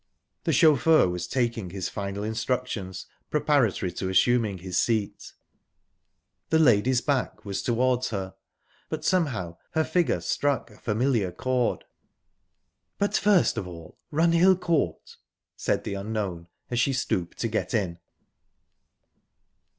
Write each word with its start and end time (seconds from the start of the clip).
The 0.45 0.51
chauffeur 0.51 1.07
was 1.07 1.27
taking 1.27 1.69
his 1.69 1.87
final 1.87 2.23
instructions, 2.23 3.05
preparatory 3.29 3.91
to 3.91 4.09
assuming 4.09 4.57
his 4.57 4.75
seat. 4.79 5.33
The 6.49 6.57
lady's 6.57 7.01
back 7.01 7.45
was 7.45 7.61
towards 7.61 8.09
her, 8.09 8.33
but 8.89 9.05
somehow 9.05 9.57
her 9.73 9.83
figure 9.83 10.19
struck 10.19 10.71
a 10.71 10.79
familiar 10.79 11.31
chord. 11.31 11.83
"...But 12.97 13.15
first 13.15 13.59
of 13.59 13.67
all, 13.67 13.95
Runhill 14.11 14.59
Court," 14.59 15.17
said 15.55 15.83
the 15.83 15.93
unknown, 15.93 16.47
as 16.71 16.79
she 16.79 16.93
stooped 16.93 17.37
to 17.37 17.47
get 17.47 17.75
in. 17.75 17.99